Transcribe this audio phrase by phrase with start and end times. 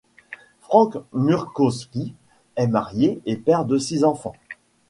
[0.61, 2.15] Frank Murkowski
[2.55, 4.33] est marié et père de six enfants.